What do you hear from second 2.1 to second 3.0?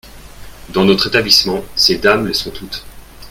le sont toutes.